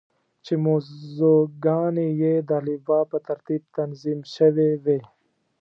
چې 0.45 0.53
موضوع 0.65 1.39
ګانې 1.65 2.07
یې 2.21 2.33
د 2.47 2.49
الفبا 2.59 2.99
په 3.11 3.17
ترتیب 3.27 3.61
تنظیم 3.77 4.19
شوې 4.35 4.69
وې. 4.83 4.99